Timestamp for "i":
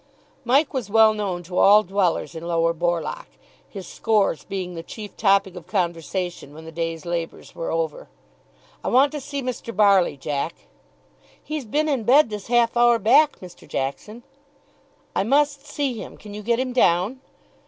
8.83-8.87, 15.15-15.21